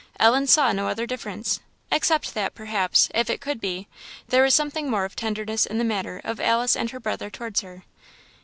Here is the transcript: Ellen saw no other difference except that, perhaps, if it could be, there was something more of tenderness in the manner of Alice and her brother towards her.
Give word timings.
Ellen 0.19 0.47
saw 0.47 0.71
no 0.71 0.87
other 0.87 1.05
difference 1.05 1.59
except 1.91 2.33
that, 2.33 2.55
perhaps, 2.55 3.07
if 3.13 3.29
it 3.29 3.39
could 3.39 3.61
be, 3.61 3.87
there 4.29 4.41
was 4.41 4.55
something 4.55 4.89
more 4.89 5.05
of 5.05 5.15
tenderness 5.15 5.63
in 5.67 5.77
the 5.77 5.83
manner 5.83 6.19
of 6.23 6.39
Alice 6.39 6.75
and 6.75 6.89
her 6.89 6.99
brother 6.99 7.29
towards 7.29 7.61
her. 7.61 7.83